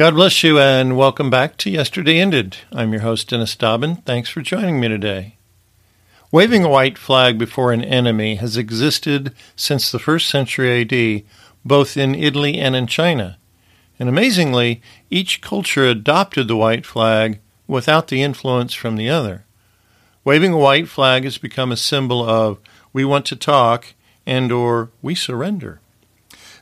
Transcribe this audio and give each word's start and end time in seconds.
God 0.00 0.14
bless 0.14 0.42
you 0.42 0.58
and 0.58 0.96
welcome 0.96 1.28
back 1.28 1.58
to 1.58 1.68
Yesterday 1.68 2.18
Ended. 2.18 2.56
I'm 2.72 2.90
your 2.90 3.02
host, 3.02 3.28
Dennis 3.28 3.54
Dobbin. 3.54 3.96
Thanks 3.96 4.30
for 4.30 4.40
joining 4.40 4.80
me 4.80 4.88
today. 4.88 5.36
Waving 6.32 6.64
a 6.64 6.70
white 6.70 6.96
flag 6.96 7.36
before 7.36 7.70
an 7.70 7.84
enemy 7.84 8.36
has 8.36 8.56
existed 8.56 9.34
since 9.56 9.90
the 9.90 9.98
first 9.98 10.30
century 10.30 10.80
AD, 10.80 11.24
both 11.66 11.98
in 11.98 12.14
Italy 12.14 12.56
and 12.56 12.74
in 12.74 12.86
China. 12.86 13.36
And 13.98 14.08
amazingly, 14.08 14.80
each 15.10 15.42
culture 15.42 15.84
adopted 15.84 16.48
the 16.48 16.56
white 16.56 16.86
flag 16.86 17.38
without 17.66 18.08
the 18.08 18.22
influence 18.22 18.72
from 18.72 18.96
the 18.96 19.10
other. 19.10 19.44
Waving 20.24 20.54
a 20.54 20.58
white 20.58 20.88
flag 20.88 21.24
has 21.24 21.36
become 21.36 21.70
a 21.70 21.76
symbol 21.76 22.26
of 22.26 22.58
we 22.94 23.04
want 23.04 23.26
to 23.26 23.36
talk 23.36 23.88
and 24.24 24.50
or 24.50 24.92
we 25.02 25.14
surrender. 25.14 25.82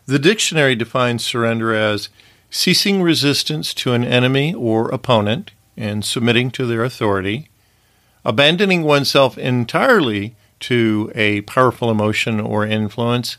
The 0.07 0.18
dictionary 0.18 0.75
defines 0.75 1.25
surrender 1.25 1.73
as 1.73 2.09
ceasing 2.51 3.03
resistance 3.03 3.75
to 3.75 3.93
an 3.93 4.05
enemy 4.05 4.55
or 4.55 4.89
opponent 4.91 5.53
and 5.77 6.04
submitting 6.04 6.50
to 6.50 6.67
their 6.67 6.82
authority, 6.82 7.49
abandoning 8.25 8.82
oneself 8.82 9.39
entirely 9.39 10.35
to 10.61 11.13
a 11.14 11.43
powerful 11.43 11.91
emotion 11.91 12.41
or 12.41 12.67
influence, 12.67 13.36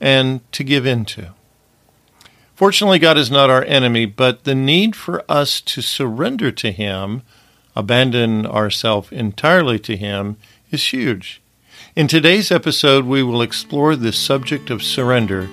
and 0.00 0.40
to 0.52 0.62
give 0.62 0.86
in 0.86 1.04
to. 1.04 1.32
Fortunately, 2.54 2.98
God 2.98 3.18
is 3.18 3.30
not 3.30 3.50
our 3.50 3.64
enemy, 3.64 4.06
but 4.06 4.44
the 4.44 4.54
need 4.54 4.94
for 4.94 5.24
us 5.28 5.60
to 5.62 5.82
surrender 5.82 6.50
to 6.52 6.70
Him, 6.70 7.22
abandon 7.74 8.46
ourselves 8.46 9.10
entirely 9.10 9.78
to 9.80 9.96
Him, 9.96 10.36
is 10.70 10.92
huge. 10.92 11.42
In 11.94 12.06
today's 12.06 12.50
episode, 12.50 13.04
we 13.04 13.22
will 13.22 13.42
explore 13.42 13.96
the 13.96 14.12
subject 14.12 14.70
of 14.70 14.82
surrender 14.82 15.48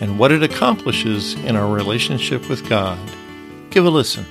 and 0.00 0.18
what 0.18 0.32
it 0.32 0.42
accomplishes 0.42 1.34
in 1.34 1.56
our 1.56 1.72
relationship 1.72 2.48
with 2.48 2.68
God. 2.68 2.98
Give 3.70 3.84
a 3.84 3.90
listen. 3.90 4.26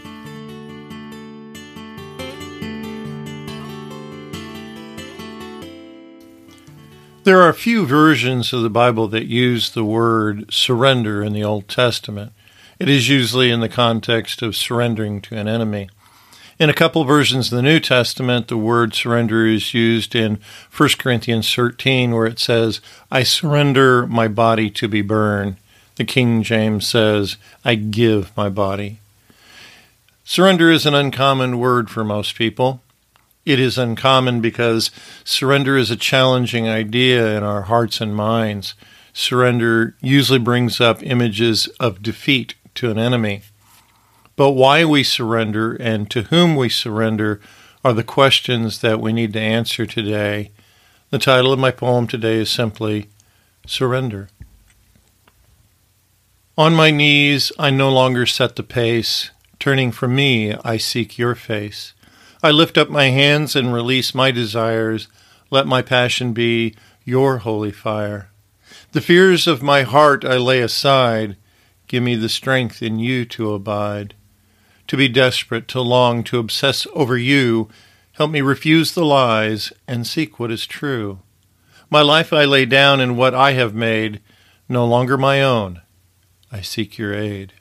There 7.23 7.41
are 7.41 7.49
a 7.49 7.53
few 7.53 7.85
versions 7.85 8.53
of 8.53 8.61
the 8.61 8.69
Bible 8.69 9.09
that 9.09 9.25
use 9.25 9.69
the 9.69 9.83
word 9.83 10.45
surrender 10.53 11.21
in 11.21 11.33
the 11.33 11.43
Old 11.43 11.67
Testament. 11.67 12.31
It 12.79 12.87
is 12.87 13.09
usually 13.09 13.51
in 13.51 13.59
the 13.59 13.67
context 13.67 14.41
of 14.41 14.55
surrendering 14.55 15.19
to 15.23 15.35
an 15.35 15.47
enemy. 15.47 15.89
In 16.59 16.71
a 16.71 16.73
couple 16.73 17.03
versions 17.03 17.51
of 17.51 17.55
the 17.55 17.61
New 17.61 17.79
Testament, 17.79 18.47
the 18.47 18.57
word 18.57 18.95
surrender 18.95 19.45
is 19.45 19.75
used 19.75 20.15
in 20.15 20.39
1 20.75 20.89
Corinthians 20.97 21.53
13, 21.53 22.15
where 22.15 22.25
it 22.25 22.39
says, 22.39 22.81
I 23.11 23.21
surrender 23.21 24.07
my 24.07 24.27
body 24.27 24.71
to 24.71 24.87
be 24.87 25.03
burned. 25.03 25.57
The 25.97 26.03
King 26.03 26.41
James 26.41 26.87
says, 26.87 27.37
I 27.63 27.75
give 27.75 28.35
my 28.35 28.49
body. 28.49 28.97
Surrender 30.23 30.71
is 30.71 30.87
an 30.87 30.95
uncommon 30.95 31.59
word 31.59 31.91
for 31.91 32.03
most 32.03 32.33
people. 32.33 32.81
It 33.45 33.59
is 33.59 33.77
uncommon 33.77 34.41
because 34.41 34.89
surrender 35.23 35.77
is 35.77 35.91
a 35.91 35.95
challenging 35.95 36.67
idea 36.67 37.37
in 37.37 37.43
our 37.43 37.63
hearts 37.63 38.01
and 38.01 38.15
minds. 38.15 38.73
Surrender 39.13 39.95
usually 40.01 40.39
brings 40.39 40.81
up 40.81 41.03
images 41.03 41.67
of 41.79 42.01
defeat 42.01 42.55
to 42.75 42.89
an 42.89 42.97
enemy. 42.97 43.43
But 44.37 44.51
why 44.51 44.85
we 44.85 45.03
surrender 45.03 45.73
and 45.73 46.09
to 46.11 46.21
whom 46.21 46.55
we 46.55 46.69
surrender 46.69 47.41
are 47.83 47.91
the 47.91 48.03
questions 48.03 48.81
that 48.81 49.01
we 49.01 49.11
need 49.11 49.33
to 49.33 49.39
answer 49.39 49.87
today. 49.87 50.51
The 51.09 51.17
title 51.17 51.51
of 51.51 51.59
my 51.59 51.71
poem 51.71 52.05
today 52.05 52.35
is 52.35 52.49
simply 52.51 53.09
Surrender. 53.65 54.29
On 56.55 56.75
my 56.75 56.91
knees, 56.91 57.51
I 57.57 57.71
no 57.71 57.91
longer 57.91 58.27
set 58.27 58.55
the 58.55 58.63
pace. 58.63 59.31
Turning 59.59 59.91
from 59.91 60.15
me, 60.15 60.53
I 60.63 60.77
seek 60.77 61.17
your 61.17 61.33
face. 61.33 61.93
I 62.43 62.51
lift 62.51 62.77
up 62.77 62.91
my 62.91 63.05
hands 63.05 63.55
and 63.55 63.73
release 63.73 64.13
my 64.13 64.29
desires. 64.29 65.07
Let 65.49 65.65
my 65.65 65.81
passion 65.81 66.33
be 66.33 66.75
your 67.03 67.39
holy 67.39 67.71
fire. 67.71 68.29
The 68.91 69.01
fears 69.01 69.47
of 69.47 69.63
my 69.63 69.81
heart 69.81 70.23
I 70.23 70.37
lay 70.37 70.61
aside. 70.61 71.37
Give 71.87 72.03
me 72.03 72.15
the 72.15 72.29
strength 72.29 72.83
in 72.83 72.99
you 72.99 73.25
to 73.25 73.53
abide 73.53 74.13
to 74.87 74.97
be 74.97 75.07
desperate, 75.07 75.67
to 75.69 75.81
long, 75.81 76.23
to 76.25 76.39
obsess 76.39 76.87
over 76.93 77.17
you. 77.17 77.69
Help 78.13 78.31
me 78.31 78.41
refuse 78.41 78.93
the 78.93 79.05
lies 79.05 79.71
and 79.87 80.07
seek 80.07 80.39
what 80.39 80.51
is 80.51 80.65
true. 80.65 81.19
My 81.89 82.01
life 82.01 82.33
I 82.33 82.45
lay 82.45 82.65
down 82.65 82.99
in 82.99 83.15
what 83.15 83.33
I 83.33 83.53
have 83.53 83.73
made, 83.73 84.21
no 84.67 84.85
longer 84.85 85.17
my 85.17 85.41
own. 85.41 85.81
I 86.51 86.61
seek 86.61 86.97
your 86.97 87.13
aid. 87.13 87.53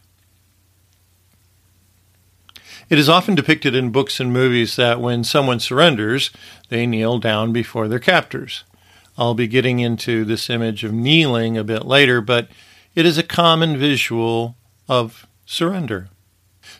It 2.89 2.99
is 2.99 3.09
often 3.09 3.35
depicted 3.35 3.75
in 3.75 3.91
books 3.91 4.21
and 4.21 4.33
movies 4.33 4.77
that 4.77 5.01
when 5.01 5.25
someone 5.25 5.59
surrenders, 5.59 6.31
they 6.69 6.87
kneel 6.87 7.19
down 7.19 7.53
before 7.53 7.89
their 7.89 7.99
captors. 7.99 8.65
I'll 9.19 9.35
be 9.35 9.49
getting 9.49 9.81
into 9.81 10.25
this 10.25 10.49
image 10.49 10.85
of 10.85 10.93
kneeling 10.93 11.57
a 11.57 11.65
bit 11.65 11.85
later, 11.85 12.21
but 12.21 12.49
it 12.95 13.05
is 13.05 13.19
a 13.19 13.23
common 13.23 13.77
visual 13.77 14.57
of 14.89 15.27
surrender. 15.47 16.09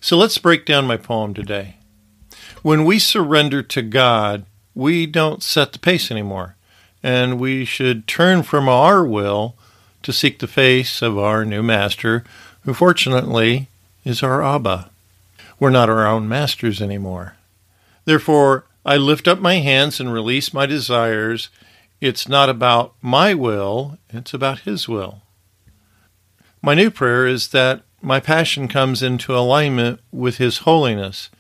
So 0.01 0.17
let's 0.17 0.39
break 0.39 0.65
down 0.65 0.87
my 0.87 0.97
poem 0.97 1.35
today. 1.35 1.77
When 2.63 2.85
we 2.85 2.99
surrender 2.99 3.63
to 3.63 3.83
God, 3.83 4.45
we 4.75 5.07
don't 5.07 5.43
set 5.43 5.73
the 5.73 5.79
pace 5.79 6.11
anymore, 6.11 6.57
and 7.03 7.41
we 7.41 7.65
should 7.65 8.07
turn 8.07 8.43
from 8.43 8.69
our 8.69 9.05
will 9.05 9.55
to 10.03 10.13
seek 10.13 10.39
the 10.39 10.47
face 10.47 11.03
of 11.03 11.19
our 11.19 11.45
new 11.45 11.63
master, 11.63 12.25
who 12.63 12.75
fortunately 12.75 13.69
is 14.05 14.23
our 14.23 14.43
Abba. 14.43 14.91
We're 15.59 15.71
not 15.71 15.89
our 15.89 16.07
own 16.07 16.29
masters 16.29 16.83
anymore. 16.83 17.37
Therefore, 18.05 18.65
I 18.85 18.97
lift 18.97 19.27
up 19.27 19.41
my 19.41 19.57
hands 19.57 19.99
and 19.99 20.13
release 20.13 20.53
my 20.53 20.67
desires. 20.67 21.49
It's 22.01 22.29
not 22.29 22.49
about 22.49 22.95
my 23.01 23.35
will, 23.35 23.99
it's 24.11 24.35
about 24.35 24.61
His 24.61 24.89
will. 24.89 25.23
My 26.63 26.75
new 26.75 26.91
prayer 26.91 27.27
is 27.27 27.49
that 27.49 27.83
my 28.03 28.21
passion 28.21 28.69
comes 28.69 29.03
into 29.03 29.37
alignment 29.37 30.01
with 30.13 30.39
His 30.39 30.59
holiness. 30.59 31.31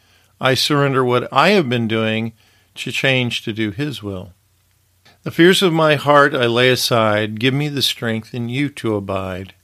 I 0.40 0.54
surrender 0.54 1.04
what 1.04 1.32
I 1.32 1.50
have 1.50 1.68
been 1.68 1.88
doing 1.88 2.32
to 2.76 2.92
change 2.92 3.42
to 3.42 3.52
do 3.52 3.70
His 3.70 4.02
will. 4.02 4.32
The 5.22 5.30
fears 5.30 5.62
of 5.62 5.72
my 5.72 5.96
heart 5.96 6.34
I 6.34 6.46
lay 6.46 6.70
aside. 6.70 7.40
Give 7.40 7.52
me 7.52 7.68
the 7.68 7.82
strength 7.82 8.32
in 8.32 8.48
you 8.48 8.68
to 8.70 8.94
abide. 8.94 9.54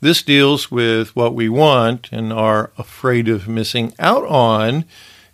This 0.00 0.22
deals 0.22 0.70
with 0.70 1.16
what 1.16 1.34
we 1.34 1.48
want 1.48 2.10
and 2.12 2.32
are 2.32 2.70
afraid 2.76 3.28
of 3.28 3.48
missing 3.48 3.94
out 3.98 4.24
on 4.26 4.84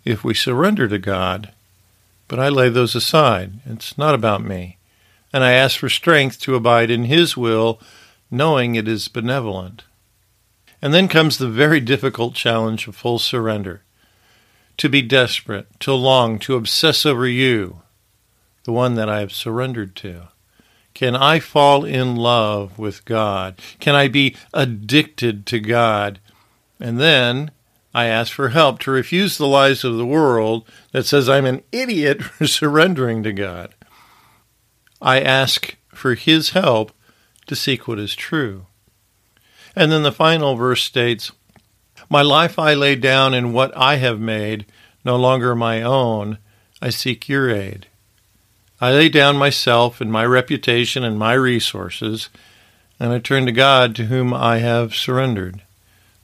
if 0.05 0.23
we 0.23 0.33
surrender 0.33 0.87
to 0.87 0.97
God. 0.97 1.51
But 2.27 2.39
I 2.39 2.49
lay 2.49 2.69
those 2.69 2.95
aside. 2.95 3.53
It's 3.65 3.97
not 3.97 4.15
about 4.15 4.43
me. 4.43 4.77
And 5.33 5.43
I 5.43 5.51
ask 5.51 5.77
for 5.77 5.89
strength 5.89 6.39
to 6.41 6.55
abide 6.55 6.89
in 6.89 7.05
His 7.05 7.35
will, 7.35 7.79
knowing 8.31 8.75
it 8.75 8.87
is 8.87 9.09
benevolent. 9.09 9.83
And 10.81 10.93
then 10.93 11.07
comes 11.07 11.37
the 11.37 11.49
very 11.49 11.79
difficult 11.79 12.33
challenge 12.33 12.87
of 12.87 12.95
full 12.95 13.19
surrender 13.19 13.83
to 14.77 14.89
be 14.89 15.01
desperate, 15.01 15.67
to 15.79 15.93
long, 15.93 16.39
to 16.39 16.55
obsess 16.55 17.05
over 17.05 17.27
you, 17.27 17.81
the 18.63 18.71
one 18.71 18.95
that 18.95 19.09
I 19.09 19.19
have 19.19 19.31
surrendered 19.31 19.95
to. 19.97 20.29
Can 20.93 21.15
I 21.15 21.39
fall 21.39 21.85
in 21.85 22.15
love 22.15 22.79
with 22.79 23.05
God? 23.05 23.59
Can 23.79 23.95
I 23.95 24.07
be 24.07 24.35
addicted 24.53 25.45
to 25.47 25.59
God? 25.59 26.19
And 26.79 26.99
then 26.99 27.51
I 27.93 28.05
ask 28.05 28.31
for 28.31 28.49
help 28.49 28.79
to 28.79 28.91
refuse 28.91 29.37
the 29.37 29.47
lies 29.47 29.83
of 29.83 29.97
the 29.97 30.05
world 30.05 30.67
that 30.91 31.05
says 31.05 31.29
I'm 31.29 31.45
an 31.45 31.63
idiot 31.71 32.23
for 32.23 32.47
surrendering 32.47 33.23
to 33.23 33.33
God. 33.33 33.73
I 35.01 35.21
ask 35.21 35.75
for 35.89 36.15
His 36.15 36.51
help 36.51 36.91
to 37.47 37.55
seek 37.55 37.87
what 37.87 37.99
is 37.99 38.15
true. 38.15 38.65
And 39.75 39.91
then 39.91 40.03
the 40.03 40.11
final 40.11 40.55
verse 40.55 40.83
states, 40.83 41.31
My 42.09 42.21
life 42.21 42.59
I 42.59 42.73
lay 42.73 42.95
down 42.95 43.33
in 43.33 43.53
what 43.53 43.75
I 43.75 43.95
have 43.95 44.19
made, 44.19 44.65
no 45.05 45.15
longer 45.15 45.55
my 45.55 45.81
own. 45.81 46.37
I 46.81 46.89
seek 46.89 47.29
your 47.29 47.49
aid. 47.49 47.87
I 48.79 48.91
lay 48.91 49.09
down 49.09 49.37
myself 49.37 50.01
and 50.01 50.11
my 50.11 50.25
reputation 50.25 51.03
and 51.03 51.17
my 51.17 51.33
resources, 51.33 52.29
and 52.99 53.13
I 53.13 53.19
turn 53.19 53.45
to 53.45 53.51
God 53.51 53.95
to 53.95 54.05
whom 54.05 54.33
I 54.33 54.57
have 54.57 54.95
surrendered. 54.95 55.61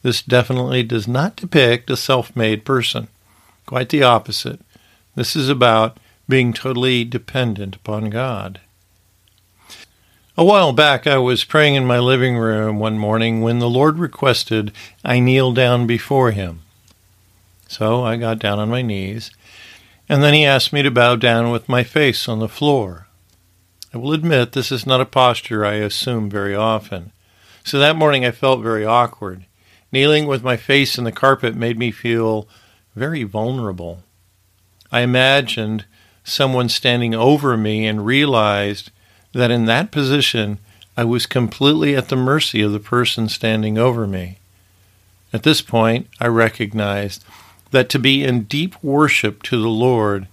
This 0.02 0.22
definitely 0.22 0.84
does 0.84 1.08
not 1.08 1.36
depict 1.36 1.90
a 1.90 1.98
self 1.98 2.36
made 2.36 2.66
person. 2.66 3.08
Quite 3.66 3.90
the 3.90 4.04
opposite. 4.04 4.60
This 5.16 5.36
is 5.36 5.50
about 5.50 6.00
being 6.28 6.54
totally 6.54 7.04
dependent 7.04 7.76
upon 7.76 8.10
God. 8.10 8.60
A 10.40 10.46
while 10.46 10.72
back, 10.72 11.08
I 11.08 11.18
was 11.18 11.44
praying 11.44 11.74
in 11.74 11.88
my 11.88 11.98
living 11.98 12.38
room 12.38 12.78
one 12.78 13.00
morning 13.00 13.42
when 13.42 13.58
the 13.58 13.70
Lord 13.70 13.98
requested 13.98 14.72
I 15.04 15.20
kneel 15.20 15.52
down 15.52 15.88
before 15.88 16.30
Him. 16.30 16.62
So 17.68 18.04
I 18.04 18.18
got 18.18 18.38
down 18.38 18.60
on 18.60 18.70
my 18.70 18.84
knees, 18.84 19.32
and 20.08 20.22
then 20.22 20.36
He 20.36 20.46
asked 20.46 20.72
me 20.72 20.84
to 20.84 20.92
bow 20.92 21.16
down 21.16 21.50
with 21.50 21.68
my 21.68 21.84
face 21.84 22.30
on 22.30 22.38
the 22.38 22.48
floor. 22.48 23.08
I 23.92 23.98
will 23.98 24.14
admit 24.14 24.52
this 24.52 24.72
is 24.72 24.86
not 24.86 25.02
a 25.02 25.06
posture 25.06 25.66
I 25.66 25.76
assume 25.76 26.30
very 26.30 26.54
often. 26.54 27.14
So 27.64 27.80
that 27.80 27.96
morning 27.96 28.24
I 28.24 28.30
felt 28.30 28.62
very 28.62 28.86
awkward, 28.86 29.48
Kneeling 29.92 30.28
with 30.28 30.44
my 30.44 30.56
face 30.56 31.00
in 31.00 31.04
the 31.04 31.12
carpet 31.12 31.56
made 31.56 31.80
me 31.80 31.90
feel 31.90 32.48
very 32.96 33.24
vulnerable. 33.24 34.04
I 34.92 35.00
imagined 35.00 35.86
someone 36.24 36.70
standing 36.70 37.16
over 37.16 37.58
me 37.58 37.88
and 37.88 38.06
realized 38.06 38.92
that 39.34 39.52
in 39.52 39.66
that 39.66 39.92
position 39.92 40.60
I 40.96 41.04
was 41.04 41.28
completely 41.28 41.96
at 41.96 42.10
the 42.10 42.16
mercy 42.16 42.62
of 42.62 42.72
the 42.72 42.80
person 42.80 43.30
standing 43.30 43.78
over 43.78 44.08
me. 44.08 44.40
At 45.32 45.44
this 45.44 45.62
point, 45.62 46.08
I 46.20 46.28
recognized 46.28 47.24
that 47.72 47.90
to 47.90 48.00
be 48.00 48.24
in 48.24 48.44
deep 48.44 48.82
worship 48.84 49.44
to 49.44 49.62
the 49.62 49.70
Lord 49.70 50.28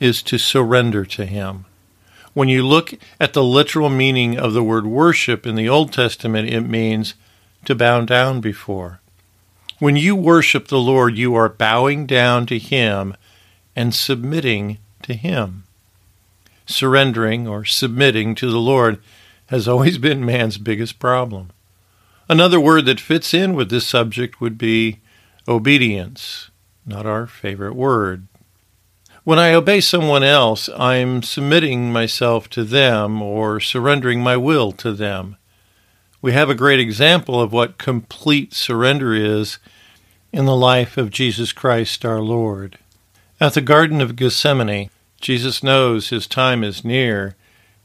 is 0.00 0.22
to 0.24 0.38
surrender 0.38 1.04
to 1.04 1.26
Him. 1.26 1.66
When 2.34 2.48
you 2.48 2.66
look 2.66 2.94
at 3.20 3.32
the 3.32 3.44
literal 3.44 3.90
meaning 3.90 4.38
of 4.38 4.52
the 4.52 4.62
word 4.62 4.86
worship 4.86 5.46
in 5.46 5.54
the 5.54 5.68
Old 5.68 5.92
Testament, 5.92 6.48
it 6.48 6.62
means 6.62 7.14
to 7.64 7.74
bow 7.74 8.00
down 8.02 8.40
before. 8.40 9.00
When 9.78 9.96
you 9.96 10.16
worship 10.16 10.68
the 10.68 10.80
Lord, 10.80 11.16
you 11.16 11.34
are 11.34 11.48
bowing 11.48 12.06
down 12.06 12.46
to 12.46 12.58
Him 12.58 13.14
and 13.76 13.94
submitting 13.94 14.78
to 15.02 15.14
Him. 15.14 15.64
Surrendering 16.68 17.48
or 17.48 17.64
submitting 17.64 18.34
to 18.34 18.50
the 18.50 18.60
Lord 18.60 19.00
has 19.46 19.66
always 19.66 19.96
been 19.96 20.24
man's 20.24 20.58
biggest 20.58 20.98
problem. 20.98 21.50
Another 22.28 22.60
word 22.60 22.84
that 22.84 23.00
fits 23.00 23.32
in 23.32 23.54
with 23.54 23.70
this 23.70 23.86
subject 23.86 24.38
would 24.38 24.58
be 24.58 25.00
obedience, 25.48 26.50
not 26.84 27.06
our 27.06 27.26
favorite 27.26 27.74
word. 27.74 28.26
When 29.24 29.38
I 29.38 29.54
obey 29.54 29.80
someone 29.80 30.22
else, 30.22 30.68
I'm 30.76 31.22
submitting 31.22 31.90
myself 31.90 32.50
to 32.50 32.64
them 32.64 33.22
or 33.22 33.60
surrendering 33.60 34.22
my 34.22 34.36
will 34.36 34.72
to 34.72 34.92
them. 34.92 35.36
We 36.20 36.32
have 36.32 36.50
a 36.50 36.54
great 36.54 36.80
example 36.80 37.40
of 37.40 37.50
what 37.50 37.78
complete 37.78 38.52
surrender 38.52 39.14
is 39.14 39.58
in 40.32 40.44
the 40.44 40.56
life 40.56 40.98
of 40.98 41.10
Jesus 41.10 41.52
Christ 41.52 42.04
our 42.04 42.20
Lord. 42.20 42.78
At 43.40 43.54
the 43.54 43.62
Garden 43.62 44.02
of 44.02 44.16
Gethsemane, 44.16 44.90
Jesus 45.20 45.62
knows 45.62 46.08
his 46.08 46.26
time 46.26 46.62
is 46.62 46.84
near, 46.84 47.34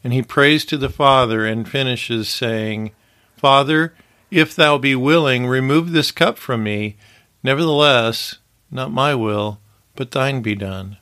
and 0.04 0.14
he 0.14 0.22
prays 0.22 0.66
to 0.66 0.78
the 0.78 0.90
Father 0.90 1.46
and 1.46 1.68
finishes 1.68 2.30
saying, 2.30 2.92
Father, 3.38 3.94
if 4.30 4.56
thou 4.56 4.78
be 4.78 4.96
willing, 4.96 5.46
remove 5.46 5.92
this 5.92 6.12
cup 6.12 6.38
from 6.38 6.64
me. 6.64 6.96
Nevertheless, 7.44 8.38
not 8.72 8.92
my 8.92 9.14
will, 9.14 9.60
but 9.96 10.12
thine 10.12 10.42
be 10.42 10.56
done. 10.56 10.98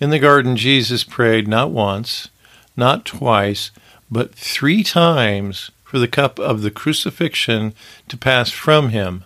In 0.00 0.10
the 0.10 0.18
garden, 0.18 0.56
Jesus 0.56 1.04
prayed 1.04 1.46
not 1.46 1.70
once, 1.70 2.28
not 2.76 3.04
twice, 3.04 3.70
but 4.10 4.34
three 4.34 4.82
times 4.82 5.70
for 5.84 5.98
the 5.98 6.08
cup 6.08 6.38
of 6.38 6.62
the 6.62 6.70
crucifixion 6.70 7.72
to 8.08 8.16
pass 8.16 8.50
from 8.50 8.88
him. 8.88 9.24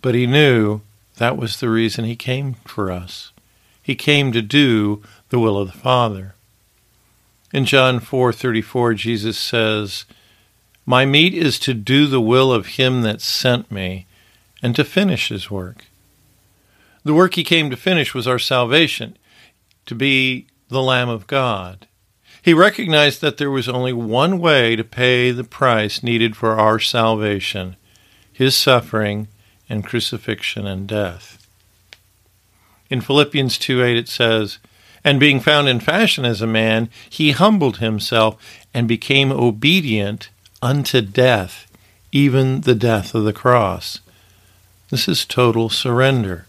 But 0.00 0.14
he 0.14 0.26
knew 0.26 0.80
that 1.18 1.36
was 1.36 1.60
the 1.60 1.68
reason 1.68 2.04
he 2.04 2.16
came 2.16 2.54
for 2.64 2.90
us. 2.90 3.32
He 3.82 3.94
came 3.94 4.32
to 4.32 4.42
do 4.42 5.02
the 5.30 5.38
will 5.38 5.58
of 5.58 5.72
the 5.72 5.78
Father. 5.78 6.34
In 7.52 7.66
John 7.66 8.00
4:34 8.00 8.94
Jesus 8.94 9.38
says, 9.38 10.04
"My 10.86 11.04
meat 11.04 11.34
is 11.34 11.58
to 11.60 11.74
do 11.74 12.06
the 12.06 12.20
will 12.20 12.52
of 12.52 12.78
him 12.78 13.02
that 13.02 13.20
sent 13.20 13.70
me 13.70 14.06
and 14.62 14.74
to 14.76 14.84
finish 14.84 15.28
his 15.28 15.50
work." 15.50 15.86
The 17.04 17.14
work 17.14 17.34
he 17.34 17.44
came 17.44 17.68
to 17.70 17.76
finish 17.76 18.14
was 18.14 18.28
our 18.28 18.38
salvation, 18.38 19.16
to 19.86 19.94
be 19.94 20.46
the 20.68 20.82
Lamb 20.82 21.08
of 21.08 21.26
God. 21.26 21.86
He 22.40 22.54
recognized 22.54 23.20
that 23.20 23.36
there 23.36 23.50
was 23.50 23.68
only 23.68 23.92
one 23.92 24.38
way 24.38 24.76
to 24.76 24.84
pay 24.84 25.30
the 25.30 25.44
price 25.44 26.02
needed 26.02 26.36
for 26.36 26.58
our 26.58 26.78
salvation 26.78 27.76
his 28.32 28.56
suffering 28.56 29.28
and 29.68 29.84
crucifixion 29.84 30.66
and 30.66 30.88
death. 30.88 31.41
In 32.92 33.00
Philippians 33.00 33.56
2 33.56 33.82
8 33.82 33.96
it 33.96 34.08
says, 34.08 34.58
And 35.02 35.18
being 35.18 35.40
found 35.40 35.66
in 35.66 35.80
fashion 35.80 36.26
as 36.26 36.42
a 36.42 36.46
man, 36.46 36.90
he 37.08 37.30
humbled 37.30 37.78
himself 37.78 38.36
and 38.74 38.86
became 38.86 39.32
obedient 39.32 40.28
unto 40.60 41.00
death, 41.00 41.66
even 42.12 42.60
the 42.60 42.74
death 42.74 43.14
of 43.14 43.24
the 43.24 43.32
cross. 43.32 44.00
This 44.90 45.08
is 45.08 45.24
total 45.24 45.70
surrender. 45.70 46.44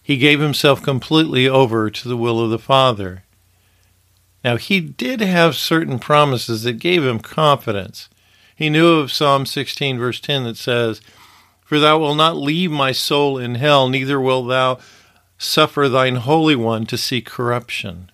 He 0.00 0.16
gave 0.16 0.38
himself 0.38 0.80
completely 0.80 1.48
over 1.48 1.90
to 1.90 2.08
the 2.08 2.16
will 2.16 2.40
of 2.40 2.50
the 2.50 2.60
Father. 2.60 3.24
Now, 4.44 4.58
he 4.58 4.78
did 4.78 5.20
have 5.20 5.56
certain 5.56 5.98
promises 5.98 6.62
that 6.62 6.74
gave 6.74 7.04
him 7.04 7.18
confidence. 7.18 8.08
He 8.54 8.70
knew 8.70 9.00
of 9.00 9.10
Psalm 9.10 9.44
16, 9.44 9.98
verse 9.98 10.20
10, 10.20 10.44
that 10.44 10.56
says, 10.56 11.00
For 11.64 11.80
thou 11.80 11.98
wilt 11.98 12.16
not 12.16 12.36
leave 12.36 12.70
my 12.70 12.92
soul 12.92 13.38
in 13.38 13.56
hell, 13.56 13.88
neither 13.88 14.20
wilt 14.20 14.46
thou 14.46 14.78
suffer 15.38 15.88
thine 15.88 16.16
Holy 16.16 16.56
One 16.56 16.84
to 16.86 16.98
see 16.98 17.20
corruption. 17.20 18.10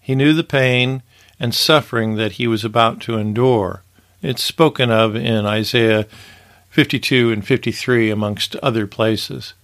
He 0.00 0.14
knew 0.14 0.34
the 0.34 0.44
pain 0.44 1.02
and 1.38 1.54
suffering 1.54 2.16
that 2.16 2.32
he 2.32 2.46
was 2.46 2.64
about 2.64 3.00
to 3.02 3.16
endure. 3.16 3.82
It's 4.20 4.42
spoken 4.42 4.90
of 4.90 5.14
in 5.14 5.46
Isaiah 5.46 6.06
52 6.70 7.32
and 7.32 7.46
53, 7.46 8.10
amongst 8.10 8.56
other 8.56 8.86
places. 8.86 9.54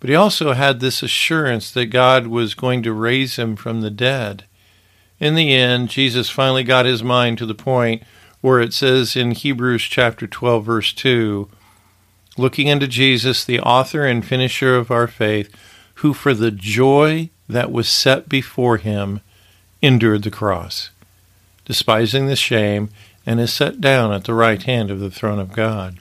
But 0.00 0.10
he 0.10 0.16
also 0.16 0.52
had 0.52 0.80
this 0.80 1.02
assurance 1.02 1.70
that 1.72 1.86
God 1.86 2.26
was 2.26 2.54
going 2.54 2.82
to 2.84 2.92
raise 2.92 3.36
him 3.36 3.56
from 3.56 3.80
the 3.80 3.90
dead. 3.90 4.44
In 5.18 5.34
the 5.34 5.54
end, 5.54 5.88
Jesus 5.88 6.30
finally 6.30 6.62
got 6.62 6.86
his 6.86 7.02
mind 7.02 7.38
to 7.38 7.46
the 7.46 7.54
point 7.54 8.02
where 8.40 8.60
it 8.60 8.72
says 8.72 9.16
in 9.16 9.32
Hebrews 9.32 9.82
chapter 9.82 10.26
12 10.26 10.64
verse 10.64 10.92
2, 10.92 11.48
looking 12.36 12.70
unto 12.70 12.86
Jesus, 12.86 13.44
the 13.44 13.58
author 13.60 14.06
and 14.06 14.24
finisher 14.24 14.76
of 14.76 14.92
our 14.92 15.08
faith, 15.08 15.52
who 15.98 16.14
for 16.14 16.32
the 16.32 16.50
joy 16.50 17.28
that 17.48 17.72
was 17.72 17.88
set 17.88 18.28
before 18.28 18.76
him 18.76 19.20
endured 19.82 20.22
the 20.22 20.30
cross, 20.30 20.90
despising 21.64 22.26
the 22.26 22.36
shame, 22.36 22.88
and 23.26 23.40
is 23.40 23.52
set 23.52 23.80
down 23.80 24.12
at 24.12 24.24
the 24.24 24.34
right 24.34 24.62
hand 24.62 24.90
of 24.90 25.00
the 25.00 25.10
throne 25.10 25.38
of 25.38 25.52
God. 25.52 25.98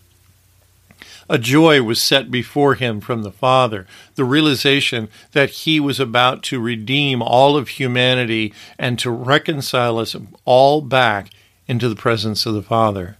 A 1.29 1.37
joy 1.37 1.81
was 1.81 2.01
set 2.01 2.29
before 2.29 2.75
him 2.75 3.01
from 3.01 3.23
the 3.23 3.31
Father, 3.31 3.87
the 4.15 4.23
realization 4.23 5.09
that 5.31 5.49
he 5.49 5.79
was 5.79 5.99
about 5.99 6.43
to 6.43 6.59
redeem 6.59 7.21
all 7.21 7.57
of 7.57 7.69
humanity 7.69 8.53
and 8.77 8.97
to 8.99 9.09
reconcile 9.09 9.97
us 9.97 10.15
all 10.45 10.81
back 10.81 11.31
into 11.67 11.89
the 11.89 11.95
presence 11.95 12.45
of 12.45 12.53
the 12.53 12.61
Father. 12.61 13.17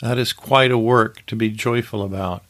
That 0.00 0.18
is 0.18 0.32
quite 0.32 0.70
a 0.70 0.78
work 0.78 1.26
to 1.26 1.34
be 1.34 1.50
joyful 1.50 2.02
about. 2.02 2.44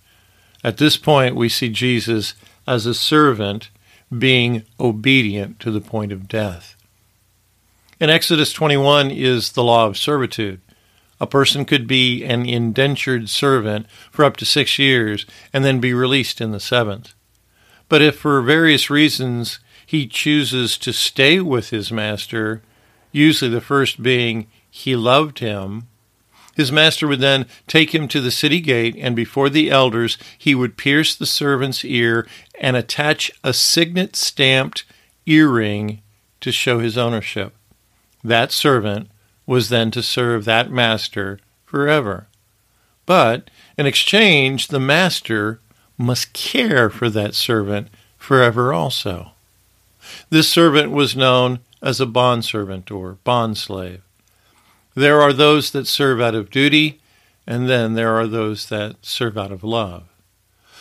At 0.62 0.76
this 0.76 0.96
point, 0.96 1.34
we 1.34 1.48
see 1.48 1.68
Jesus 1.68 2.34
as 2.66 2.86
a 2.86 2.94
servant 2.94 3.70
being 4.16 4.64
obedient 4.78 5.60
to 5.60 5.70
the 5.70 5.80
point 5.80 6.12
of 6.12 6.28
death. 6.28 6.76
In 7.98 8.10
Exodus 8.10 8.52
21 8.52 9.10
is 9.10 9.52
the 9.52 9.64
law 9.64 9.86
of 9.86 9.96
servitude. 9.96 10.60
A 11.18 11.26
person 11.26 11.64
could 11.64 11.86
be 11.86 12.24
an 12.24 12.46
indentured 12.46 13.28
servant 13.30 13.86
for 14.10 14.24
up 14.24 14.36
to 14.36 14.44
six 14.44 14.78
years 14.78 15.24
and 15.52 15.64
then 15.64 15.80
be 15.80 15.94
released 15.94 16.40
in 16.40 16.52
the 16.52 16.60
seventh. 16.60 17.14
But 17.88 18.02
if 18.02 18.18
for 18.18 18.42
various 18.42 18.90
reasons 18.90 19.60
he 19.86 20.06
chooses 20.06 20.76
to 20.78 20.92
stay 20.92 21.40
with 21.40 21.70
his 21.70 21.90
master, 21.90 22.60
usually 23.12 23.50
the 23.50 23.60
first 23.60 24.02
being 24.02 24.48
he 24.68 24.94
loved 24.94 25.38
him, 25.38 25.88
his 26.56 26.72
master 26.72 27.06
would 27.06 27.20
then 27.20 27.44
take 27.66 27.94
him 27.94 28.08
to 28.08 28.20
the 28.20 28.30
city 28.30 28.60
gate, 28.60 28.96
and 28.98 29.14
before 29.14 29.50
the 29.50 29.70
elders 29.70 30.16
he 30.38 30.54
would 30.54 30.78
pierce 30.78 31.14
the 31.14 31.26
servant's 31.26 31.84
ear 31.84 32.26
and 32.58 32.76
attach 32.76 33.30
a 33.44 33.52
signet 33.52 34.16
stamped 34.16 34.84
earring 35.26 36.00
to 36.40 36.50
show 36.50 36.78
his 36.78 36.96
ownership. 36.96 37.54
That 38.24 38.52
servant 38.52 39.10
was 39.44 39.68
then 39.68 39.90
to 39.90 40.02
serve 40.02 40.46
that 40.46 40.70
master 40.70 41.38
forever. 41.66 42.26
But 43.04 43.50
in 43.76 43.84
exchange, 43.84 44.68
the 44.68 44.80
master 44.80 45.60
must 45.98 46.32
care 46.32 46.88
for 46.88 47.10
that 47.10 47.34
servant 47.34 47.88
forever 48.16 48.72
also. 48.72 49.32
This 50.30 50.48
servant 50.48 50.90
was 50.90 51.14
known 51.14 51.60
as 51.82 52.00
a 52.00 52.06
bondservant 52.06 52.90
or 52.90 53.18
bondslave. 53.26 54.00
There 54.96 55.20
are 55.22 55.32
those 55.32 55.70
that 55.70 55.86
serve 55.86 56.20
out 56.20 56.34
of 56.34 56.50
duty, 56.50 57.00
and 57.46 57.68
then 57.68 57.94
there 57.94 58.14
are 58.16 58.26
those 58.26 58.68
that 58.70 58.96
serve 59.02 59.38
out 59.38 59.52
of 59.52 59.62
love. 59.62 60.04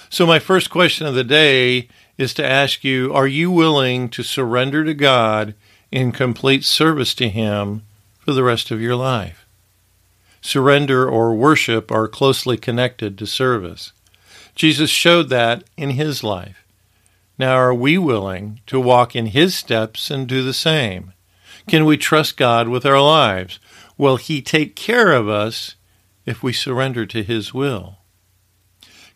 So, 0.10 0.26
my 0.26 0.40
first 0.40 0.72
question 0.72 1.06
of 1.06 1.14
the 1.14 1.24
day 1.24 1.90
is 2.18 2.34
to 2.36 2.46
ask 2.46 2.84
you 2.84 3.14
Are 3.14 3.28
you 3.28 3.52
willing 3.52 4.10
to 4.10 4.24
surrender 4.24 4.84
to 4.84 4.96
God 4.96 5.54
in 5.92 6.12
complete 6.12 6.64
service 6.64 7.14
to 7.16 7.30
Him 7.30 7.84
for 8.26 8.34
the 8.34 8.44
rest 8.44 8.72
of 8.72 8.82
your 8.82 8.96
life. 8.96 9.46
Surrender 10.42 11.08
or 11.08 11.36
worship 11.36 11.92
are 11.92 12.08
closely 12.08 12.58
connected 12.58 13.18
to 13.18 13.28
service. 13.28 13.94
Jesus 14.56 14.90
showed 14.90 15.30
that 15.30 15.64
in 15.78 15.92
his 15.92 16.24
life. 16.24 16.66
Now, 17.38 17.56
are 17.56 17.74
we 17.74 17.98
willing 17.98 18.62
to 18.68 18.80
walk 18.80 19.16
in 19.16 19.28
his 19.28 19.54
steps 19.54 20.10
and 20.10 20.28
do 20.28 20.44
the 20.44 20.54
same? 20.54 21.14
Can 21.68 21.86
we 21.86 21.98
trust 21.98 22.38
God 22.38 22.68
with 22.68 22.86
our 22.86 23.02
lives? 23.02 23.60
Will 23.98 24.18
he 24.18 24.42
take 24.42 24.76
care 24.76 25.12
of 25.12 25.30
us 25.30 25.76
if 26.26 26.44
we 26.44 26.54
surrender 26.54 27.06
to 27.06 27.24
his 27.24 27.54
will? 27.54 28.00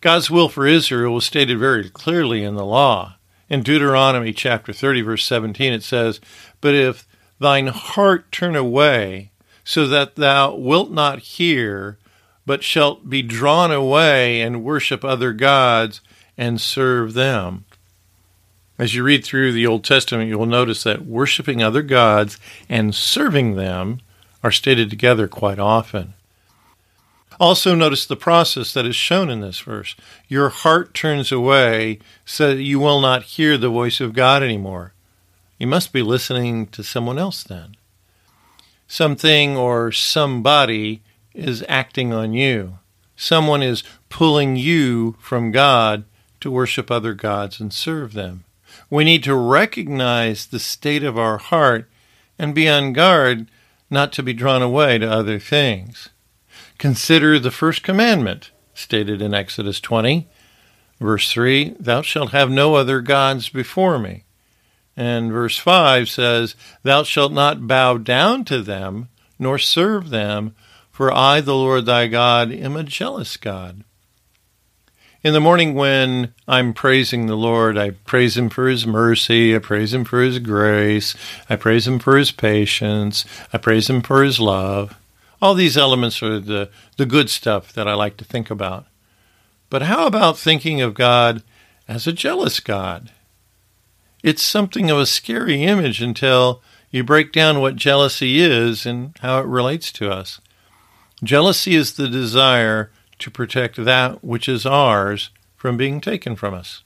God's 0.01 0.31
will 0.31 0.47
for 0.47 0.65
Israel 0.65 1.13
was 1.13 1.25
stated 1.25 1.59
very 1.59 1.89
clearly 1.89 2.43
in 2.43 2.55
the 2.55 2.65
law. 2.65 3.15
In 3.49 3.63
Deuteronomy 3.63 4.31
chapter 4.31 4.71
30, 4.71 5.01
verse 5.01 5.25
17, 5.25 5.73
it 5.73 5.83
says, 5.83 6.21
But 6.61 6.75
if 6.75 7.07
thine 7.39 7.67
heart 7.67 8.31
turn 8.31 8.55
away, 8.55 9.31
so 9.63 9.87
that 9.87 10.15
thou 10.15 10.55
wilt 10.55 10.91
not 10.91 11.19
hear, 11.19 11.97
but 12.45 12.63
shalt 12.63 13.09
be 13.09 13.21
drawn 13.21 13.71
away 13.71 14.41
and 14.41 14.63
worship 14.63 15.03
other 15.03 15.33
gods 15.33 16.01
and 16.37 16.61
serve 16.61 17.13
them. 17.13 17.65
As 18.79 18.95
you 18.95 19.03
read 19.03 19.25
through 19.25 19.51
the 19.51 19.67
Old 19.67 19.83
Testament, 19.83 20.29
you 20.29 20.39
will 20.39 20.45
notice 20.45 20.83
that 20.83 21.05
worshiping 21.05 21.61
other 21.61 21.81
gods 21.81 22.37
and 22.69 22.95
serving 22.95 23.55
them 23.55 23.99
are 24.43 24.51
stated 24.51 24.89
together 24.89 25.27
quite 25.27 25.59
often. 25.59 26.13
Also, 27.39 27.73
notice 27.73 28.05
the 28.05 28.17
process 28.17 28.73
that 28.73 28.85
is 28.85 28.95
shown 28.95 29.29
in 29.29 29.39
this 29.39 29.59
verse. 29.59 29.95
Your 30.27 30.49
heart 30.49 30.93
turns 30.93 31.31
away 31.31 31.99
so 32.25 32.53
that 32.53 32.61
you 32.61 32.79
will 32.79 32.99
not 32.99 33.23
hear 33.23 33.57
the 33.57 33.69
voice 33.69 34.01
of 34.01 34.13
God 34.13 34.43
anymore. 34.43 34.93
You 35.57 35.67
must 35.67 35.93
be 35.93 36.01
listening 36.01 36.67
to 36.67 36.83
someone 36.83 37.17
else 37.17 37.43
then. 37.43 37.75
Something 38.87 39.55
or 39.55 39.91
somebody 39.91 41.01
is 41.33 41.63
acting 41.69 42.11
on 42.11 42.33
you. 42.33 42.79
Someone 43.15 43.61
is 43.61 43.83
pulling 44.09 44.55
you 44.55 45.15
from 45.19 45.51
God 45.51 46.03
to 46.41 46.51
worship 46.51 46.89
other 46.89 47.13
gods 47.13 47.59
and 47.59 47.73
serve 47.73 48.13
them. 48.13 48.43
We 48.89 49.03
need 49.03 49.23
to 49.23 49.35
recognize 49.35 50.45
the 50.45 50.59
state 50.59 51.03
of 51.03 51.17
our 51.17 51.37
heart 51.37 51.89
and 52.37 52.55
be 52.55 52.67
on 52.67 52.93
guard 52.93 53.47
not 53.89 54.11
to 54.13 54.23
be 54.23 54.33
drawn 54.33 54.61
away 54.61 54.97
to 54.97 55.09
other 55.09 55.39
things. 55.39 56.09
Consider 56.77 57.39
the 57.39 57.51
first 57.51 57.83
commandment 57.83 58.51
stated 58.73 59.21
in 59.21 59.33
Exodus 59.33 59.81
20, 59.81 60.27
verse 60.99 61.31
3 61.31 61.75
Thou 61.79 62.01
shalt 62.01 62.31
have 62.31 62.49
no 62.49 62.75
other 62.75 63.01
gods 63.01 63.49
before 63.49 63.99
me. 63.99 64.23
And 64.95 65.31
verse 65.31 65.57
5 65.57 66.09
says, 66.09 66.55
Thou 66.83 67.03
shalt 67.03 67.31
not 67.31 67.67
bow 67.67 67.97
down 67.97 68.45
to 68.45 68.61
them, 68.61 69.09
nor 69.37 69.57
serve 69.57 70.09
them, 70.09 70.55
for 70.91 71.13
I, 71.13 71.39
the 71.41 71.55
Lord 71.55 71.85
thy 71.85 72.07
God, 72.07 72.51
am 72.51 72.75
a 72.75 72.83
jealous 72.83 73.37
God. 73.37 73.83
In 75.21 75.33
the 75.33 75.41
morning, 75.41 75.73
when 75.73 76.33
I'm 76.47 76.73
praising 76.73 77.25
the 77.25 77.35
Lord, 77.35 77.77
I 77.77 77.89
praise 77.89 78.37
Him 78.37 78.47
for 78.49 78.69
His 78.69 78.87
mercy, 78.87 79.53
I 79.53 79.59
praise 79.59 79.93
Him 79.93 80.05
for 80.05 80.21
His 80.21 80.39
grace, 80.39 81.13
I 81.49 81.57
praise 81.57 81.85
Him 81.85 81.99
for 81.99 82.15
His 82.15 82.31
patience, 82.31 83.25
I 83.51 83.57
praise 83.57 83.89
Him 83.89 84.01
for 84.01 84.23
His 84.23 84.39
love. 84.39 84.97
All 85.41 85.55
these 85.55 85.77
elements 85.77 86.23
are 86.23 86.39
the, 86.39 86.69
the 86.95 87.05
good 87.05 87.29
stuff 87.29 87.73
that 87.73 87.85
I 87.85 87.95
like 87.95 88.15
to 88.17 88.23
think 88.23 88.49
about. 88.49 88.85
But 89.69 89.81
how 89.81 90.07
about 90.07 90.37
thinking 90.37 90.79
of 90.79 90.93
God 90.93 91.43
as 91.85 92.07
a 92.07 92.13
jealous 92.13 92.61
God? 92.61 93.11
It's 94.23 94.41
something 94.41 94.89
of 94.89 94.99
a 94.99 95.05
scary 95.05 95.63
image 95.63 96.01
until 96.01 96.61
you 96.91 97.03
break 97.03 97.33
down 97.33 97.59
what 97.59 97.75
jealousy 97.75 98.39
is 98.39 98.85
and 98.85 99.17
how 99.19 99.39
it 99.39 99.47
relates 99.47 99.91
to 99.93 100.09
us. 100.09 100.39
Jealousy 101.21 101.75
is 101.75 101.95
the 101.95 102.07
desire 102.07 102.89
to 103.19 103.31
protect 103.31 103.83
that 103.83 104.23
which 104.23 104.47
is 104.47 104.65
ours 104.65 105.29
from 105.55 105.77
being 105.77 106.01
taken 106.01 106.35
from 106.35 106.53
us. 106.53 106.83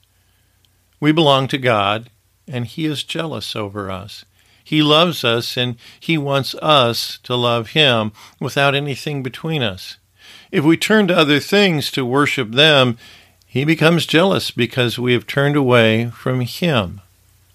We 1.00 1.12
belong 1.12 1.48
to 1.48 1.58
God, 1.58 2.10
and 2.46 2.66
He 2.66 2.86
is 2.86 3.04
jealous 3.04 3.54
over 3.54 3.90
us. 3.90 4.24
He 4.62 4.82
loves 4.82 5.24
us, 5.24 5.56
and 5.56 5.76
He 6.00 6.16
wants 6.16 6.54
us 6.56 7.18
to 7.24 7.36
love 7.36 7.70
Him 7.70 8.12
without 8.40 8.74
anything 8.74 9.22
between 9.22 9.62
us. 9.62 9.98
If 10.50 10.64
we 10.64 10.76
turn 10.76 11.08
to 11.08 11.16
other 11.16 11.40
things 11.40 11.90
to 11.92 12.04
worship 12.04 12.52
them, 12.52 12.96
He 13.46 13.64
becomes 13.64 14.06
jealous 14.06 14.50
because 14.50 14.98
we 14.98 15.12
have 15.12 15.26
turned 15.26 15.56
away 15.56 16.10
from 16.10 16.40
Him. 16.40 17.00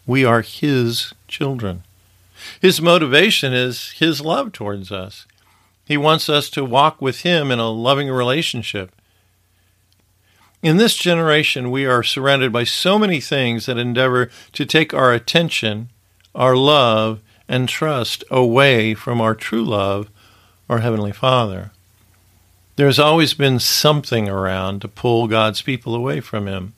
We 0.05 0.23
are 0.23 0.41
His 0.41 1.13
children. 1.27 1.83
His 2.61 2.81
motivation 2.81 3.53
is 3.53 3.91
His 3.91 4.21
love 4.21 4.51
towards 4.51 4.91
us. 4.91 5.25
He 5.89 5.97
wants 5.97 6.29
us 6.29 6.51
to 6.51 6.63
walk 6.63 7.01
with 7.01 7.21
Him 7.21 7.49
in 7.51 7.57
a 7.57 7.71
loving 7.71 8.11
relationship. 8.11 8.91
In 10.61 10.77
this 10.77 10.95
generation, 10.95 11.71
we 11.71 11.87
are 11.87 12.03
surrounded 12.03 12.53
by 12.53 12.63
so 12.63 12.99
many 12.99 13.19
things 13.19 13.65
that 13.65 13.79
endeavor 13.79 14.29
to 14.53 14.65
take 14.67 14.93
our 14.93 15.11
attention, 15.11 15.89
our 16.35 16.55
love, 16.55 17.21
and 17.47 17.67
trust 17.67 18.23
away 18.29 18.93
from 18.93 19.19
our 19.19 19.33
true 19.33 19.65
love, 19.65 20.11
our 20.69 20.77
Heavenly 20.77 21.11
Father. 21.11 21.71
There's 22.75 22.99
always 22.99 23.33
been 23.33 23.59
something 23.59 24.29
around 24.29 24.81
to 24.81 24.87
pull 24.87 25.27
God's 25.27 25.63
people 25.63 25.95
away 25.95 26.19
from 26.19 26.45
Him. 26.45 26.73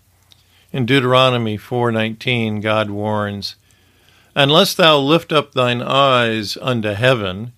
In 0.71 0.85
Deuteronomy 0.85 1.57
4:19, 1.57 2.61
God 2.61 2.89
warns, 2.89 3.55
"Unless 4.35 4.73
thou 4.75 4.97
lift 4.97 5.33
up 5.33 5.51
thine 5.51 5.81
eyes 5.81 6.57
unto 6.61 6.93
heaven, 6.93 7.51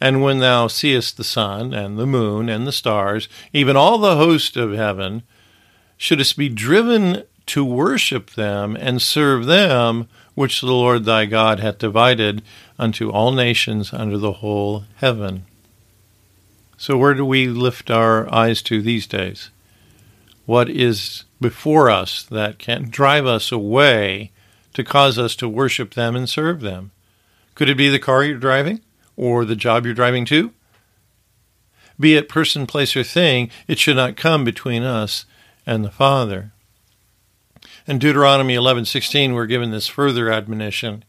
and 0.00 0.22
when 0.22 0.38
thou 0.38 0.68
seest 0.68 1.16
the 1.16 1.24
sun 1.24 1.74
and 1.74 1.98
the 1.98 2.06
moon 2.06 2.48
and 2.48 2.66
the 2.66 2.72
stars, 2.72 3.28
even 3.52 3.76
all 3.76 3.98
the 3.98 4.16
host 4.16 4.56
of 4.56 4.72
heaven, 4.72 5.22
shouldst 5.96 6.36
be 6.36 6.48
driven 6.48 7.24
to 7.46 7.64
worship 7.64 8.30
them 8.30 8.76
and 8.76 9.02
serve 9.02 9.46
them, 9.46 10.08
which 10.34 10.60
the 10.60 10.66
Lord 10.66 11.04
thy 11.04 11.24
God 11.26 11.60
hath 11.60 11.78
divided 11.78 12.42
unto 12.78 13.10
all 13.10 13.32
nations 13.32 13.92
under 13.92 14.18
the 14.18 14.34
whole 14.34 14.84
heaven. 14.96 15.46
So, 16.76 16.96
where 16.96 17.14
do 17.14 17.24
we 17.24 17.48
lift 17.48 17.90
our 17.90 18.32
eyes 18.32 18.62
to 18.62 18.80
these 18.80 19.08
days? 19.08 19.50
What 20.46 20.70
is 20.70 21.24
before 21.40 21.90
us 21.90 22.22
that 22.22 22.58
can 22.58 22.88
drive 22.88 23.26
us 23.26 23.50
away 23.50 24.30
to 24.74 24.84
cause 24.84 25.18
us 25.18 25.34
to 25.36 25.48
worship 25.48 25.94
them 25.94 26.14
and 26.14 26.28
serve 26.28 26.60
them? 26.60 26.92
Could 27.56 27.68
it 27.68 27.76
be 27.76 27.88
the 27.88 27.98
car 27.98 28.22
you're 28.22 28.38
driving? 28.38 28.80
Or 29.18 29.44
the 29.44 29.56
job 29.56 29.84
you're 29.84 29.94
driving 29.94 30.24
to? 30.24 30.52
Be 32.00 32.14
it 32.14 32.28
person, 32.28 32.66
place, 32.66 32.96
or 32.96 33.02
thing, 33.02 33.50
it 33.66 33.78
should 33.78 33.96
not 33.96 34.16
come 34.16 34.44
between 34.44 34.84
us 34.84 35.26
and 35.66 35.84
the 35.84 35.90
Father. 35.90 36.52
In 37.86 37.98
Deuteronomy 37.98 38.54
11:16 38.54 39.34
we're 39.34 39.46
given 39.46 39.72
this 39.72 39.88
further 39.88 40.30
admonition. 40.30 41.04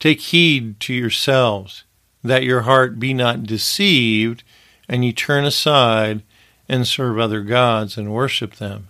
Take 0.00 0.20
heed 0.20 0.80
to 0.80 0.94
yourselves 0.94 1.84
that 2.22 2.44
your 2.44 2.62
heart 2.62 2.98
be 2.98 3.12
not 3.12 3.44
deceived 3.44 4.42
and 4.88 5.04
ye 5.04 5.12
turn 5.12 5.44
aside 5.44 6.22
and 6.68 6.88
serve 6.88 7.18
other 7.18 7.42
gods 7.42 7.98
and 7.98 8.12
worship 8.12 8.56
them. 8.56 8.88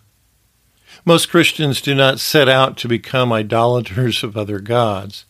Most 1.04 1.28
Christians 1.28 1.80
do 1.80 1.94
not 1.94 2.20
set 2.20 2.48
out 2.48 2.76
to 2.78 2.88
become 2.88 3.32
idolaters 3.32 4.22
of 4.22 4.36
other 4.36 4.60
gods. 4.60 5.24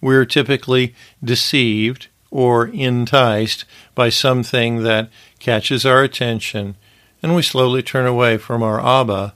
We 0.00 0.14
are 0.14 0.24
typically 0.24 0.94
deceived 1.22 2.06
or 2.30 2.66
enticed 2.68 3.64
by 3.94 4.08
something 4.08 4.82
that 4.82 5.10
catches 5.38 5.86
our 5.86 6.02
attention, 6.02 6.76
and 7.22 7.34
we 7.34 7.42
slowly 7.42 7.82
turn 7.82 8.06
away 8.06 8.36
from 8.36 8.62
our 8.62 8.80
Abba 8.80 9.34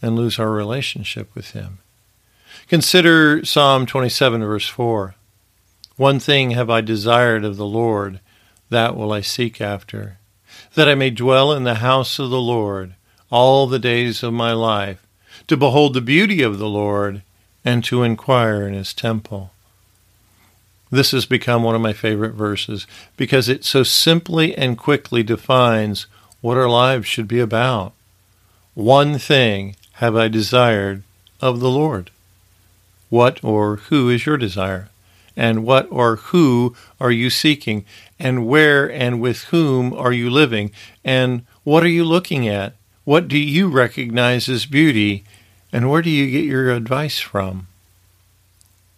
and 0.00 0.16
lose 0.16 0.38
our 0.38 0.50
relationship 0.50 1.34
with 1.34 1.50
Him. 1.50 1.78
Consider 2.68 3.44
Psalm 3.44 3.86
27, 3.86 4.44
verse 4.44 4.68
4. 4.68 5.14
One 5.96 6.20
thing 6.20 6.52
have 6.52 6.70
I 6.70 6.80
desired 6.80 7.44
of 7.44 7.56
the 7.56 7.66
Lord, 7.66 8.20
that 8.70 8.94
will 8.96 9.12
I 9.12 9.20
seek 9.20 9.60
after, 9.60 10.18
that 10.74 10.88
I 10.88 10.94
may 10.94 11.10
dwell 11.10 11.52
in 11.52 11.64
the 11.64 11.76
house 11.76 12.18
of 12.18 12.30
the 12.30 12.40
Lord 12.40 12.94
all 13.30 13.66
the 13.66 13.78
days 13.78 14.22
of 14.22 14.32
my 14.32 14.52
life, 14.52 15.06
to 15.48 15.56
behold 15.56 15.94
the 15.94 16.00
beauty 16.00 16.42
of 16.42 16.58
the 16.58 16.68
Lord, 16.68 17.22
and 17.64 17.82
to 17.84 18.02
inquire 18.02 18.66
in 18.66 18.74
his 18.74 18.94
temple. 18.94 19.52
This 20.90 21.10
has 21.10 21.26
become 21.26 21.62
one 21.62 21.74
of 21.74 21.80
my 21.80 21.92
favorite 21.92 22.32
verses 22.32 22.86
because 23.16 23.48
it 23.48 23.64
so 23.64 23.82
simply 23.82 24.56
and 24.56 24.78
quickly 24.78 25.22
defines 25.22 26.06
what 26.40 26.56
our 26.56 26.68
lives 26.68 27.06
should 27.06 27.28
be 27.28 27.40
about. 27.40 27.92
One 28.74 29.18
thing 29.18 29.76
have 29.94 30.16
I 30.16 30.28
desired 30.28 31.02
of 31.40 31.60
the 31.60 31.70
Lord. 31.70 32.10
What 33.10 33.42
or 33.42 33.76
who 33.76 34.08
is 34.08 34.26
your 34.26 34.36
desire? 34.36 34.88
And 35.36 35.64
what 35.64 35.86
or 35.90 36.16
who 36.16 36.74
are 37.00 37.10
you 37.10 37.30
seeking? 37.30 37.84
And 38.18 38.46
where 38.46 38.90
and 38.90 39.20
with 39.20 39.44
whom 39.44 39.92
are 39.92 40.12
you 40.12 40.30
living? 40.30 40.72
And 41.04 41.44
what 41.64 41.82
are 41.82 41.88
you 41.88 42.04
looking 42.04 42.48
at? 42.48 42.74
What 43.04 43.28
do 43.28 43.38
you 43.38 43.68
recognize 43.68 44.48
as 44.48 44.66
beauty? 44.66 45.24
And 45.72 45.90
where 45.90 46.02
do 46.02 46.10
you 46.10 46.30
get 46.30 46.44
your 46.44 46.70
advice 46.70 47.20
from? 47.20 47.66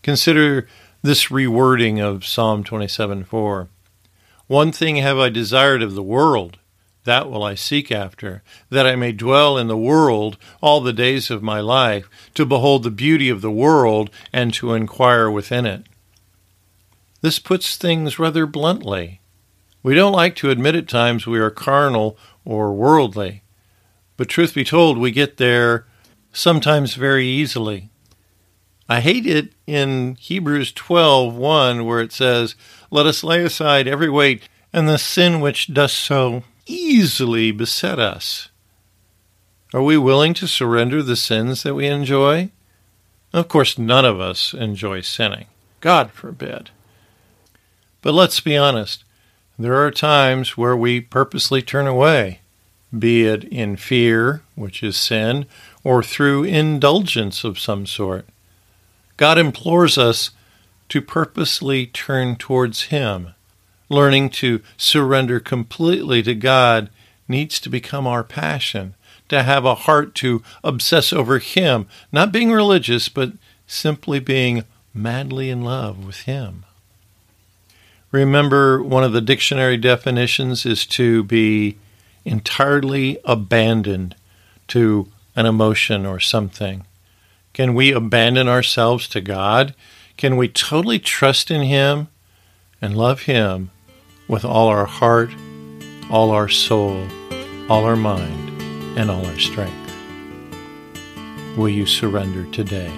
Consider 0.02 0.66
this 1.02 1.26
rewording 1.26 1.98
of 1.98 2.26
Psalm 2.26 2.62
27:4. 2.62 3.68
One 4.46 4.70
thing 4.70 4.96
have 4.96 5.18
I 5.18 5.30
desired 5.30 5.82
of 5.82 5.94
the 5.94 6.02
world, 6.02 6.58
that 7.04 7.30
will 7.30 7.42
I 7.42 7.54
seek 7.54 7.90
after, 7.90 8.42
that 8.68 8.86
I 8.86 8.96
may 8.96 9.12
dwell 9.12 9.56
in 9.56 9.68
the 9.68 9.76
world 9.76 10.36
all 10.60 10.82
the 10.82 10.92
days 10.92 11.30
of 11.30 11.42
my 11.42 11.60
life, 11.60 12.10
to 12.34 12.44
behold 12.44 12.82
the 12.82 12.90
beauty 12.90 13.30
of 13.30 13.40
the 13.40 13.50
world 13.50 14.10
and 14.32 14.52
to 14.54 14.74
inquire 14.74 15.30
within 15.30 15.64
it. 15.64 15.86
This 17.22 17.38
puts 17.38 17.76
things 17.76 18.18
rather 18.18 18.44
bluntly. 18.44 19.20
We 19.82 19.94
don't 19.94 20.12
like 20.12 20.36
to 20.36 20.50
admit 20.50 20.74
at 20.74 20.88
times 20.88 21.26
we 21.26 21.38
are 21.38 21.50
carnal 21.50 22.18
or 22.44 22.74
worldly, 22.74 23.42
But 24.18 24.28
truth 24.28 24.52
be 24.52 24.64
told, 24.64 24.98
we 24.98 25.12
get 25.12 25.38
there 25.38 25.86
sometimes 26.30 26.94
very 26.94 27.26
easily. 27.26 27.88
I 28.90 28.98
hate 28.98 29.24
it 29.24 29.52
in 29.68 30.16
Hebrews 30.18 30.72
12:1 30.72 31.84
where 31.84 32.00
it 32.00 32.12
says, 32.12 32.56
"Let 32.90 33.06
us 33.06 33.22
lay 33.22 33.44
aside 33.44 33.86
every 33.86 34.10
weight 34.10 34.48
and 34.72 34.88
the 34.88 34.98
sin 34.98 35.40
which 35.40 35.72
does 35.72 35.92
so 35.92 36.42
easily 36.66 37.52
beset 37.52 38.00
us." 38.00 38.48
Are 39.72 39.80
we 39.80 39.96
willing 39.96 40.34
to 40.34 40.48
surrender 40.48 41.04
the 41.04 41.14
sins 41.14 41.62
that 41.62 41.76
we 41.76 41.86
enjoy? 41.86 42.50
Of 43.32 43.46
course, 43.46 43.78
none 43.78 44.04
of 44.04 44.18
us 44.18 44.54
enjoy 44.54 45.02
sinning. 45.02 45.46
God 45.80 46.10
forbid. 46.10 46.70
But 48.02 48.14
let's 48.14 48.40
be 48.40 48.56
honest. 48.56 49.04
There 49.56 49.76
are 49.86 49.92
times 49.92 50.56
where 50.56 50.76
we 50.76 51.00
purposely 51.00 51.62
turn 51.62 51.86
away, 51.86 52.40
be 52.98 53.24
it 53.24 53.44
in 53.44 53.76
fear, 53.76 54.42
which 54.56 54.82
is 54.82 54.96
sin, 54.96 55.46
or 55.84 56.02
through 56.02 56.42
indulgence 56.42 57.44
of 57.44 57.56
some 57.56 57.86
sort. 57.86 58.26
God 59.20 59.36
implores 59.36 59.98
us 59.98 60.30
to 60.88 61.02
purposely 61.02 61.86
turn 61.86 62.36
towards 62.36 62.84
Him. 62.84 63.34
Learning 63.90 64.30
to 64.30 64.62
surrender 64.78 65.38
completely 65.38 66.22
to 66.22 66.34
God 66.34 66.88
needs 67.28 67.60
to 67.60 67.68
become 67.68 68.06
our 68.06 68.24
passion 68.24 68.94
to 69.28 69.42
have 69.42 69.66
a 69.66 69.74
heart 69.74 70.14
to 70.14 70.42
obsess 70.64 71.12
over 71.12 71.38
Him, 71.38 71.86
not 72.10 72.32
being 72.32 72.50
religious, 72.50 73.10
but 73.10 73.32
simply 73.66 74.20
being 74.20 74.64
madly 74.94 75.50
in 75.50 75.64
love 75.64 76.02
with 76.06 76.22
Him. 76.22 76.64
Remember, 78.10 78.82
one 78.82 79.04
of 79.04 79.12
the 79.12 79.20
dictionary 79.20 79.76
definitions 79.76 80.64
is 80.64 80.86
to 80.86 81.24
be 81.24 81.76
entirely 82.24 83.18
abandoned 83.26 84.16
to 84.68 85.08
an 85.36 85.44
emotion 85.44 86.06
or 86.06 86.20
something. 86.20 86.86
Can 87.52 87.74
we 87.74 87.92
abandon 87.92 88.48
ourselves 88.48 89.08
to 89.08 89.20
God? 89.20 89.74
Can 90.16 90.36
we 90.36 90.48
totally 90.48 90.98
trust 90.98 91.50
in 91.50 91.62
Him 91.62 92.08
and 92.80 92.96
love 92.96 93.22
Him 93.22 93.70
with 94.28 94.44
all 94.44 94.68
our 94.68 94.86
heart, 94.86 95.30
all 96.10 96.30
our 96.30 96.48
soul, 96.48 97.06
all 97.68 97.84
our 97.84 97.96
mind? 97.96 98.50
and 98.96 99.10
all 99.10 99.24
our 99.24 99.38
strength. 99.38 99.76
Will 101.56 101.68
you 101.68 101.86
surrender 101.86 102.44
today? 102.52 102.92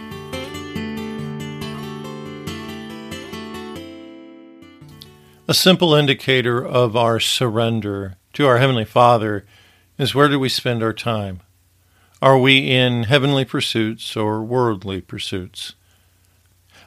A 5.49 5.55
simple 5.55 5.95
indicator 5.95 6.65
of 6.65 6.97
our 6.97 7.21
surrender 7.21 8.17
to 8.35 8.47
our 8.47 8.59
Heavenly 8.59 8.85
Father 8.85 9.45
is 9.99 10.15
where 10.15 10.29
do 10.29 10.39
we 10.39 10.49
spend 10.49 10.83
our 10.83 10.95
time? 10.95 11.41
Are 12.23 12.39
we 12.39 12.71
in 12.71 13.03
heavenly 13.03 13.45
pursuits 13.45 14.17
or 14.17 14.45
worldly 14.45 15.01
pursuits? 15.01 15.75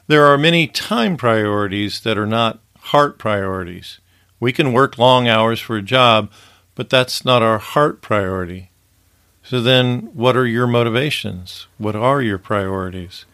There 0.06 0.24
are 0.24 0.38
many 0.38 0.66
time 0.66 1.18
priorities 1.18 2.00
that 2.00 2.16
are 2.16 2.26
not 2.26 2.60
heart 2.78 3.18
priorities. 3.18 4.00
We 4.40 4.54
can 4.54 4.72
work 4.72 4.96
long 4.96 5.28
hours 5.28 5.60
for 5.60 5.76
a 5.76 5.82
job, 5.82 6.32
but 6.74 6.88
that's 6.88 7.22
not 7.22 7.42
our 7.42 7.58
heart 7.58 8.00
priority. 8.00 8.70
So 9.42 9.60
then, 9.60 10.08
what 10.14 10.38
are 10.38 10.46
your 10.46 10.66
motivations? 10.66 11.66
What 11.76 11.94
are 11.94 12.22
your 12.22 12.38
priorities? 12.38 13.26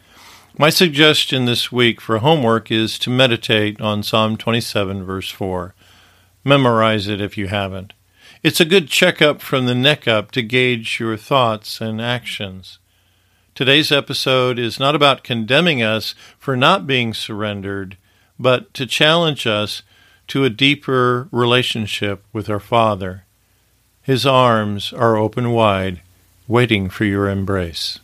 My 0.59 0.71
suggestion 0.71 1.45
this 1.45 1.71
week 1.71 2.01
for 2.01 2.19
homework 2.19 2.73
is 2.73 2.99
to 2.99 3.11
meditate 3.11 3.81
on 3.81 4.03
Psalm 4.03 4.37
27, 4.37 5.05
verse 5.05 5.31
4. 5.31 5.73
Memorize 6.43 7.07
it 7.07 7.21
if 7.21 7.39
you 7.39 7.47
haven't. 7.47 7.93
It's 8.43 8.59
a 8.59 8.65
good 8.65 8.89
checkup 8.89 9.41
from 9.41 9.67
the 9.67 9.75
neck 9.75 10.09
up 10.09 10.33
to 10.33 10.43
gauge 10.43 10.99
your 10.99 11.17
thoughts 11.17 11.81
and 11.81 12.03
actions. 12.03 12.81
Today's 13.55 13.93
episode 13.93 14.59
is 14.59 14.81
not 14.81 14.97
about 14.97 15.23
condemning 15.23 15.81
us 15.81 16.17
for 16.41 16.57
not 16.57 16.85
being 16.85 17.15
surrendered, 17.15 17.97
but 18.41 18.75
to 18.75 18.85
challenge 18.85 19.47
us 19.47 19.85
to 20.27 20.45
a 20.45 20.51
deeper 20.51 21.29
relationship 21.31 22.25
with 22.33 22.51
our 22.51 22.59
Father. 22.59 23.27
His 24.03 24.27
arms 24.27 24.93
are 24.93 25.17
open 25.17 25.53
wide, 25.53 26.03
waiting 26.49 26.91
for 26.91 27.05
your 27.05 27.29
embrace. 27.29 28.01